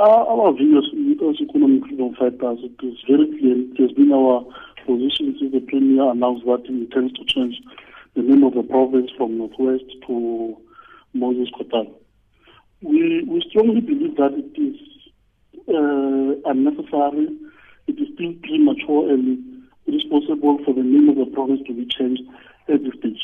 [0.00, 3.52] Our, our view as Youth Economic Freedom it is very clear.
[3.68, 4.46] It has been our
[4.86, 7.60] position since the Premier announced that he intends to change
[8.14, 10.56] the name of the province from Northwest to
[11.12, 11.92] Moses Kotane.
[12.80, 14.80] We, we strongly believe that it is
[15.68, 17.28] uh, unnecessary,
[17.86, 19.50] it is still premature and
[20.10, 22.22] possible for the name of the province to be changed
[22.72, 23.20] at this stage.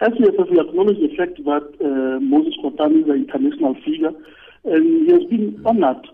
[0.00, 4.10] As we acknowledge the fact that uh, Moses Kotane is an international figure
[4.64, 6.06] and he has been honored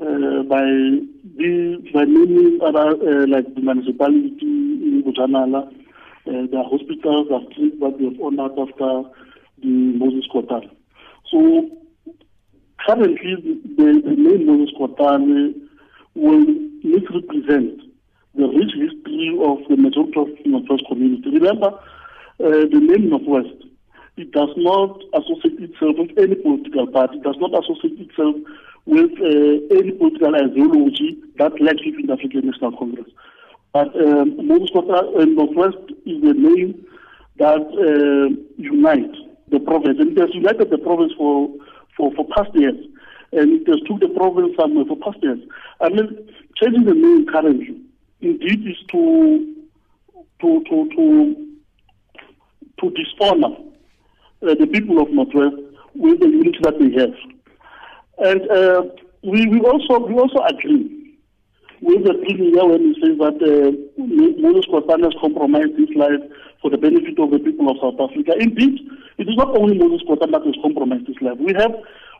[0.00, 0.62] uh, by
[1.36, 5.72] the by many other uh, like the municipality in Bojanala, uh,
[6.24, 9.08] the hospitals have clinics that they have honored after
[9.60, 10.70] the Moses Kotane.
[11.30, 11.68] So
[12.86, 13.34] currently
[13.76, 15.54] the, the name Moses Kotane
[16.14, 16.46] will
[16.84, 17.80] misrepresent
[18.34, 21.30] the rich history of the the Northwest community.
[21.30, 21.80] Remember, uh,
[22.38, 23.67] the name Northwest
[24.18, 28.36] it does not associate itself with any political party, it does not associate itself
[28.86, 33.06] with uh, any political ideology that lacks within the African National Congress.
[33.72, 36.86] But um, Moses uh, Northwest is the name
[37.36, 39.18] that uh, unites
[39.50, 39.98] the province.
[40.00, 41.50] And it has united the province for,
[41.96, 42.76] for, for past years.
[43.32, 45.38] And it has took the province somewhere for past years.
[45.80, 47.80] I mean, changing the name currently,
[48.20, 49.54] indeed, is to
[50.40, 51.46] to to to,
[52.80, 53.67] to dishonor
[54.42, 55.56] uh, the people of Northwest
[55.94, 57.14] with the unity that they have.
[58.18, 58.82] And uh,
[59.22, 60.98] we, we also we also agree
[61.80, 63.70] with the premier when he says that uh,
[64.42, 66.22] Moses Kotane has compromised his life
[66.62, 68.34] for the benefit of the people of South Africa.
[68.38, 68.82] Indeed,
[69.18, 71.38] it is not only Moses Kotane that has compromised his life.
[71.38, 71.74] We have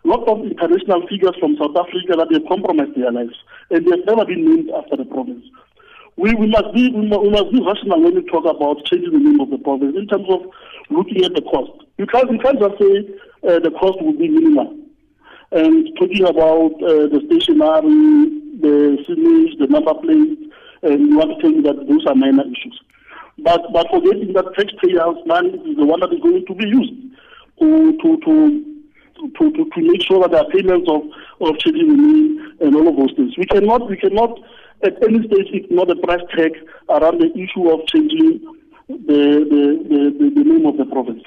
[0.05, 3.35] lots of international figures from South Africa that have compromised their lives,
[3.71, 5.43] and they have never been named after the province.
[6.19, 9.39] We, we must be we must be rational when we talk about changing the name
[9.39, 10.51] of the province in terms of
[10.91, 11.73] looking at the cost.
[11.99, 12.95] You can't, you can't just say
[13.49, 14.77] uh, the cost will be minimal.
[15.51, 20.39] And talking about uh, the stationery, the signage, the number plate,
[20.83, 22.81] and you want to tell me that those are minor issues.
[23.39, 26.93] But but forgetting that taxpayers' money is the one that is going to be used
[27.61, 28.65] to to to
[29.19, 31.03] to, to, to make sure that there are payments of,
[31.41, 33.37] of changing the name and all of those things.
[33.37, 34.39] We cannot we cannot
[34.83, 36.53] at any stage ignore the price tag
[36.89, 38.43] around the issue of changing
[38.89, 41.23] the the, the, the, name of the province.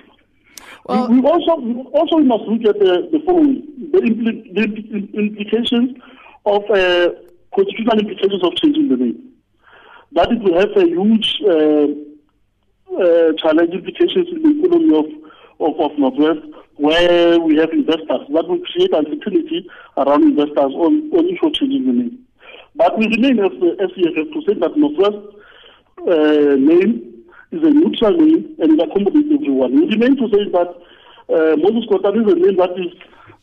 [0.85, 5.19] Well, we, we also we also must look at the, the following: the, impl- the
[5.19, 5.97] implications
[6.45, 7.09] of uh,
[7.55, 9.31] constitutional implications of changing the name.
[10.13, 11.87] That it will have a huge uh,
[12.97, 15.05] uh, challenge implications in the economy of,
[15.59, 16.41] of, of Northwest,
[16.75, 18.27] where we have investors.
[18.33, 22.25] That will create uncertainty around investors on, on issue of changing the name.
[22.75, 25.17] But we remain as the SEFF to say that Northwest
[26.07, 27.20] uh, name
[27.51, 29.75] is a neutral name and it accommodates everyone.
[29.75, 30.69] We remain to say that
[31.31, 32.91] uh, Moses Kotane is a name that is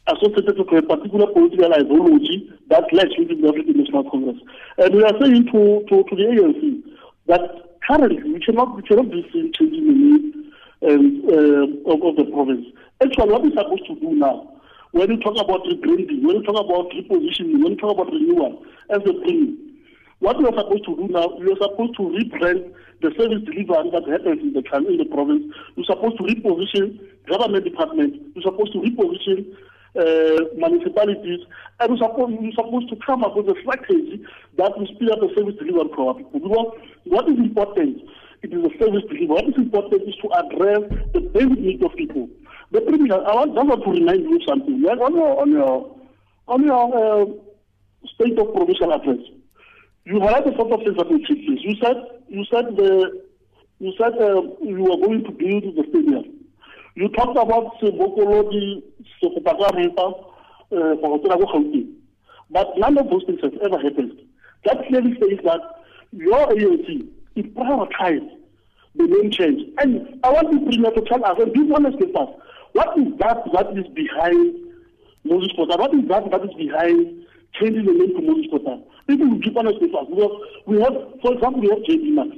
[0.09, 4.41] associated with a particular political ideology that lacks within the African National Congress.
[4.79, 6.83] And we are saying to, to, to the ANC
[7.29, 10.25] that currently we cannot, we cannot be seen changing the name
[10.89, 12.67] um, uh, of, of the province.
[13.03, 14.49] Actually, what we're supposed to do now,
[14.93, 18.65] when you talk about rebranding, when you talk about repositioning, when you talk about renewal,
[18.89, 19.68] thing,
[20.21, 23.91] what we are supposed to do now, we are supposed to rebrand the service delivery
[23.95, 25.47] that happens in the in the province.
[25.77, 26.99] We're supposed to reposition
[27.29, 28.19] government departments.
[28.35, 29.55] We're supposed to reposition
[29.95, 31.41] uh, municipalities,
[31.81, 34.25] and we're supposed, supposed to come up with a strategy
[34.57, 36.41] that will speed up the service delivery for our people.
[36.41, 36.67] Because
[37.05, 38.03] what is important,
[38.43, 39.27] it is the service delivery.
[39.27, 40.83] What is important is to address
[41.15, 42.29] the basic needs of people.
[42.73, 44.83] The premier, I want, I want to remind you something.
[44.83, 45.97] On your on your
[46.49, 47.27] on your uh,
[48.15, 49.23] state of provincial address,
[50.09, 51.11] you had a sort of things that.
[51.11, 51.97] You said
[52.29, 53.23] you said the
[53.79, 56.25] you said uh, you were going to build the stadium.
[56.95, 58.83] You talked about Sebokolo,
[59.23, 60.25] Sekopakaripa,
[60.73, 60.95] uh,
[62.51, 64.19] but none of those things have ever happened.
[64.65, 65.61] That clearly says that
[66.13, 68.31] your ANC is prioritized
[68.97, 69.75] the name change.
[69.79, 72.29] And I want the premier to tell us, and be honest with us,
[72.73, 74.57] what is that that is behind
[75.25, 75.53] Moses?
[75.57, 77.27] What is that that is behind
[77.61, 78.83] changing the to Moses Kotane?
[79.07, 80.07] People will keep honest with us.
[80.09, 80.35] Because
[80.67, 82.37] we have, for example, we have JB Marks.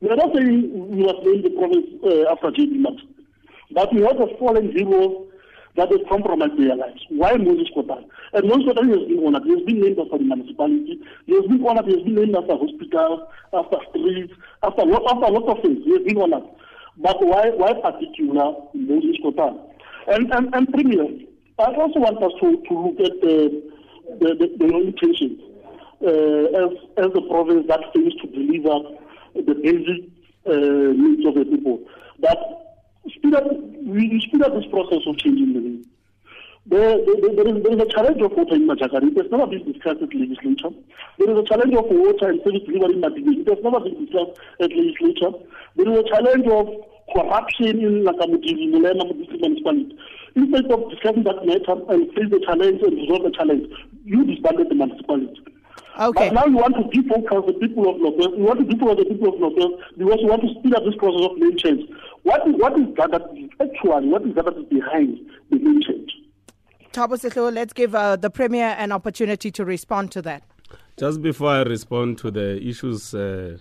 [0.00, 3.02] We are not saying we have named the province uh, after JB Marks.
[3.72, 5.26] But we have a fallen hero
[5.76, 7.02] that has compromised their lives.
[7.10, 8.06] Why Moses Kotane?
[8.32, 9.42] And Moses Kotane has been honored.
[9.44, 11.00] He has been named after the municipality.
[11.26, 11.86] He has been honored.
[11.86, 13.20] He has been named after hospitals,
[13.52, 14.32] after streets,
[14.62, 15.82] after, after lot of things.
[15.84, 16.46] He has been honored.
[16.98, 19.58] But why, why particular Moses Kotane?
[20.06, 21.08] And, and, and Premier,
[21.58, 23.73] I also want us to, to look at the,
[24.20, 25.40] the, the, the intentions
[26.02, 28.76] uh, as, as a province that aims to deliver
[29.34, 30.10] the basic
[30.46, 31.80] uh, needs of the people.
[32.20, 32.38] That
[33.08, 33.44] speed up,
[33.84, 35.84] we speed up this process of changing the name.
[36.66, 39.12] there, there, there, is, there is a challenge of water in Majakari.
[39.12, 40.72] It has never been discussed at legislature.
[41.18, 43.44] There is a challenge of water and service delivery in Majakari.
[43.44, 45.32] It has never been discussed at legislature.
[45.76, 46.66] There is a challenge of
[47.12, 49.98] corruption in Nakamudiri, Molema municipality.
[50.36, 53.68] Instead of discussing that matter and face the challenge and resolve the challenge,
[54.04, 55.40] you disbanded the municipality.
[55.98, 56.28] Okay.
[56.28, 58.30] But now you want to defocus the people of Northwest.
[58.36, 60.96] You want to defocus the people of Northwest because you want to speed up this
[60.96, 61.90] process of name change.
[62.24, 65.18] What is what is that that is actually what is that that is behind
[65.50, 66.12] the name change?
[66.92, 70.42] Thabo Setlhogo, let's give uh, the Premier an opportunity to respond to that.
[70.96, 73.58] Just before I respond to the issues uh,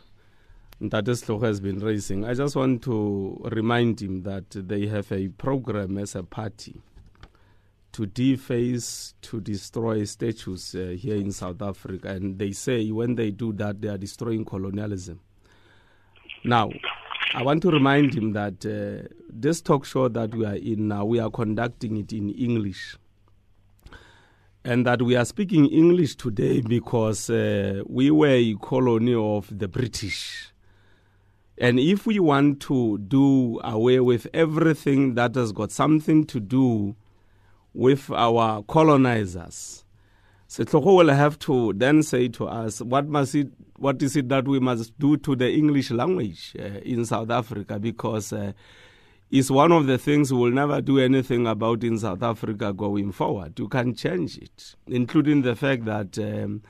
[0.81, 5.97] Ntate has been raising, I just want to remind him that they have a program
[5.97, 6.81] as a party
[7.93, 12.09] to deface, to destroy statues uh, here in South Africa.
[12.09, 15.19] And they say when they do that, they are destroying colonialism.
[16.43, 16.71] Now,
[17.33, 21.05] I want to remind him that uh, this talk show that we are in now,
[21.05, 22.97] we are conducting it in English
[24.65, 29.67] and that we are speaking English today because uh, we were a colony of the
[29.67, 30.51] British.
[31.57, 36.95] And if we want to do away with everything that has got something to do
[37.73, 39.83] with our colonizers,
[40.47, 43.47] Setlhogo will have to then say to us, what must it,
[43.77, 47.79] what is it that we must do to the English language uh, in South Africa?
[47.79, 48.53] Because uh,
[49.31, 53.57] is one of the things we'll never do anything about in South Africa going forward.
[53.57, 56.61] You can change it, including the fact that um,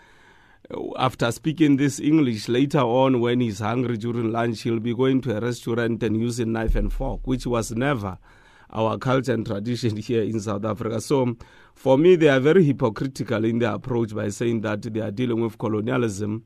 [0.98, 5.36] after speaking this English later on, when he's hungry during lunch, he'll be going to
[5.36, 8.18] a restaurant and using knife and fork, which was never
[8.74, 11.00] our culture and tradition here in South Africa.
[11.00, 11.38] So,
[11.76, 15.42] for me, they are very hypocritical in their approach by saying that they are dealing
[15.42, 16.44] with colonialism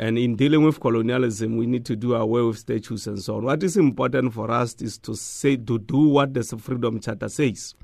[0.00, 3.44] and in dealing with colonialism, we need to do away with statues and so on.
[3.44, 7.74] What is important for us is to say to do what the Freedom Charter says.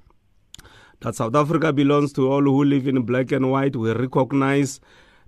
[1.00, 3.74] That South Africa belongs to all who live in black and white.
[3.74, 4.78] We recognize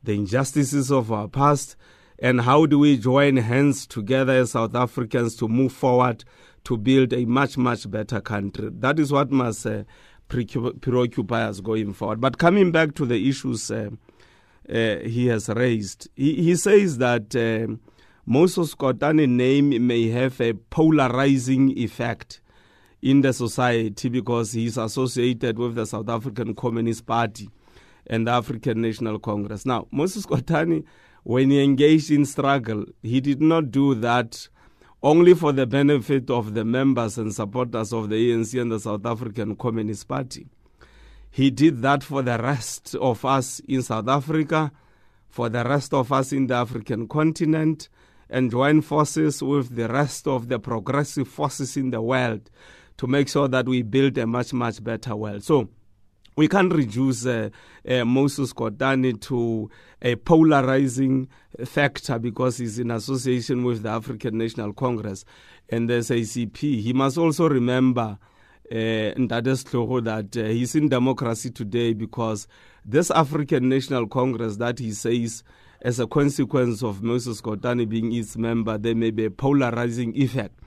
[0.04, 1.74] the injustices of our past.
[2.20, 6.24] And how do we join hands together as South Africans to move forward
[6.66, 8.68] to build a much, much better country?
[8.72, 9.84] That is what must uh,
[10.28, 12.20] preoccupy us going forward.
[12.20, 13.70] But coming back to the issues.
[13.70, 13.90] Uh,
[14.68, 16.08] uh, he has raised.
[16.16, 17.72] He, he says that uh,
[18.24, 22.40] Moses Kotane name may have a polarizing effect
[23.00, 27.48] in the society because he's associated with the South African Communist Party
[28.08, 29.64] and the African National Congress.
[29.64, 30.84] Now, Moses Kotane,
[31.22, 34.48] when he engaged in struggle, he did not do that
[35.06, 39.06] only for the benefit of the members and supporters of the ANC and the South
[39.06, 40.48] African Communist Party.
[41.30, 44.72] He did that for the rest of us in South Africa,
[45.28, 47.88] for the rest of us in the African continent,
[48.28, 52.50] and join forces with the rest of the progressive forces in the world
[52.96, 55.44] to make sure that we build a much, much better world.
[55.44, 55.68] So,
[56.36, 57.48] we can't reduce uh,
[57.88, 59.70] uh, Moses Kotane to
[60.02, 61.28] a polarizing
[61.64, 65.24] factor because he's in association with the African National Congress
[65.70, 66.82] and the SACP.
[66.82, 68.18] He must also remember
[68.70, 68.74] uh,
[69.16, 72.46] that uh, he's in democracy today because
[72.84, 75.42] this African National Congress that he says
[75.82, 80.58] as a consequence of Moses Kotane being its member, there may be a polarizing effect.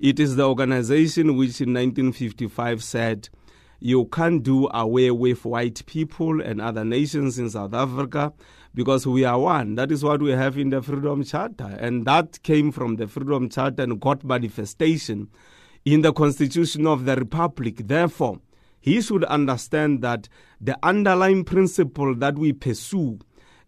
[0.00, 3.28] It is the organization which in 1955 said
[3.84, 8.32] you can't do away with white people and other nations in South Africa
[8.72, 9.74] because we are one.
[9.74, 11.76] That is what we have in the Freedom Charter.
[11.78, 15.28] And that came from the Freedom Charter and got manifestation
[15.84, 17.86] in the Constitution of the Republic.
[17.86, 18.40] Therefore,
[18.80, 20.30] he should understand that
[20.62, 23.18] the underlying principle that we pursue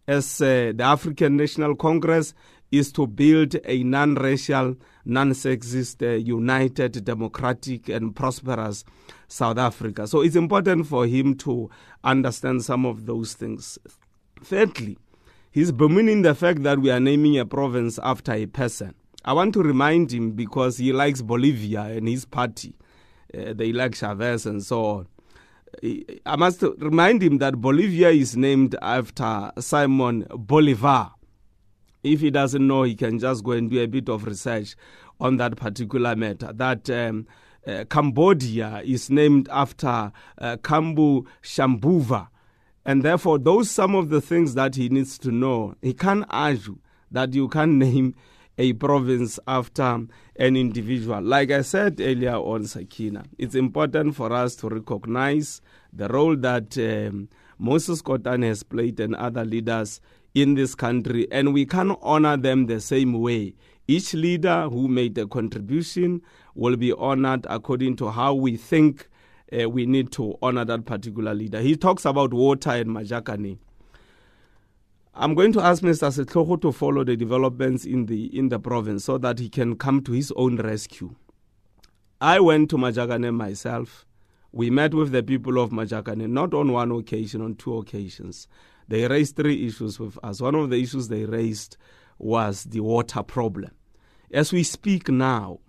[0.09, 2.33] as uh, the African National Congress
[2.71, 8.85] is to build a non racial, non sexist, uh, united, democratic, and prosperous
[9.29, 10.07] South Africa.
[10.07, 11.71] So it's important for him to
[12.05, 13.79] understand some of those things.
[14.43, 14.99] Thirdly,
[15.51, 18.95] he's bemoaning the fact that we are naming a province after a person.
[19.25, 22.75] I want to remind him because he likes Bolivia and his party.
[23.37, 25.09] Uh, they like Chavez and so on.
[26.25, 31.11] I must remind him that Bolivia is named after Simon Bolivar.
[32.07, 34.77] If he doesn't know, he can just go and do a bit of research
[35.21, 36.53] on that particular matter.
[36.53, 37.27] That um,
[37.67, 42.29] uh, Cambodia is named after uh, Kambu Swayambhuva.
[42.85, 45.75] And therefore, those some of the things that he needs to know.
[45.83, 46.79] He can't argue
[47.11, 48.15] that you can name
[48.59, 49.83] a province after
[50.37, 51.21] an individual.
[51.21, 55.61] Like I said earlier on Sakina, it's important for us to recognize
[55.93, 60.01] the role that um, Moses Kotane has played and other leaders
[60.37, 63.55] in this country, and we can honor them the same way.
[63.89, 66.21] Each leader who made a contribution
[66.55, 69.09] will be honored according to how we think
[69.59, 71.61] uh, we need to honor that particular leader.
[71.61, 73.57] He talks about water in Majakani.
[75.15, 76.13] I'm going to ask Mr.
[76.13, 80.03] Setlhogo to follow the developments in the in the province so that he can come
[80.03, 81.15] to his own rescue.
[82.21, 84.05] I went to Majakane myself.
[84.53, 88.49] We met with the people of Majakane not on one occasion, on two occasions.
[88.89, 90.41] They raised three issues with us.
[90.41, 91.77] One of the issues they raised
[92.19, 93.71] was the water problem.
[94.33, 95.61] As we speak now,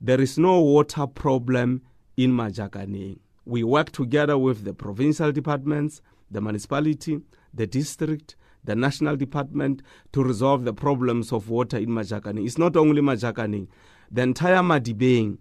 [0.00, 1.82] there is no water problem
[2.16, 3.18] in Majakane.
[3.44, 7.20] We work together with the provincial departments, the municipality,
[7.52, 12.44] the district, the national department to resolve the problems of water in Majakane.
[12.44, 13.68] It's not only Majakane,
[14.10, 15.38] the entire Madibeng.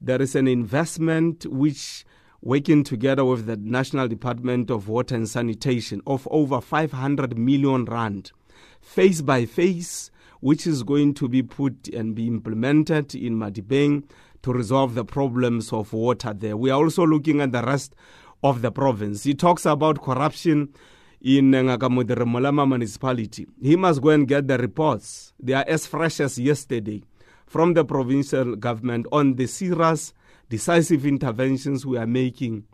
[0.00, 2.04] There is an investment which
[2.40, 8.32] working together with the National Department of Water and Sanitation of over 500 million rand,
[8.80, 14.04] phase by phase, which is going to be put and be implemented in Madibeng
[14.42, 16.56] to resolve the problems of water there.
[16.56, 17.94] We are also looking at the rest
[18.44, 19.24] of the province.
[19.24, 20.68] He talks about corruption
[21.20, 23.46] in Ngaka Modiri Molema municipality.
[23.60, 25.32] He must go and get the reports.
[25.40, 27.02] They are as fresh as yesterday
[27.46, 30.12] from the provincial government on the serious
[30.48, 32.64] decisive interventions we are making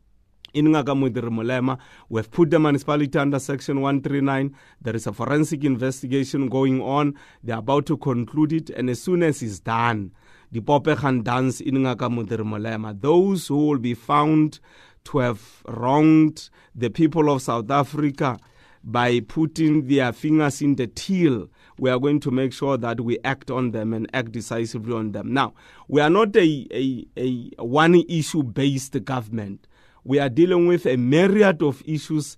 [0.54, 1.78] in Ngaka Modiri Molema.
[2.08, 4.54] We have put the municipality under Section 139.
[4.80, 7.14] There is a forensic investigation going on.
[7.42, 10.12] They are about to conclude it, and as soon as it's done,
[10.52, 14.60] the Popehan dance in Molema, those who will be found
[15.04, 18.38] to have wronged the people of South Africa
[18.82, 23.18] by putting their fingers in the till we are going to make sure that we
[23.24, 25.32] act on them and act decisively on them.
[25.32, 25.54] Now,
[25.88, 29.66] we are not a, a, a one issue based government.
[30.04, 32.36] We are dealing with a myriad of issues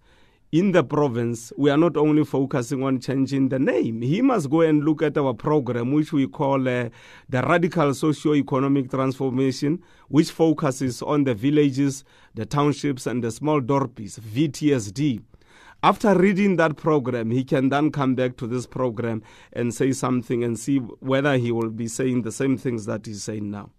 [0.53, 1.53] in the province.
[1.59, 4.03] We are not only focusing on changing the name.
[4.03, 6.89] He must go and look at our program, which we call uh,
[7.29, 14.19] the Radical Socio-Economic Transformation, which focuses on the villages, the townships, and the small dorpies,
[14.21, 15.23] VTSD.
[15.83, 20.43] After reading that program, he can then come back to this program and say something
[20.43, 23.71] and see whether he will be saying the same things that he's saying now.